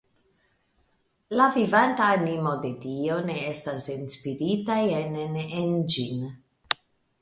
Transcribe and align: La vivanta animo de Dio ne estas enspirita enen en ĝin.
La 1.39 1.49
vivanta 1.57 2.07
animo 2.15 2.55
de 2.65 2.73
Dio 2.87 3.21
ne 3.29 3.39
estas 3.53 3.89
enspirita 3.99 4.83
enen 5.07 5.41
en 5.47 5.81
ĝin. 5.97 6.31